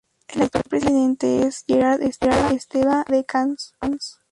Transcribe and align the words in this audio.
El 0.29 0.41
actual 0.41 0.63
presidente 0.67 1.43
es 1.45 1.63
Gerard 1.67 2.01
Esteva 2.01 2.47
Viladecans. 2.73 3.75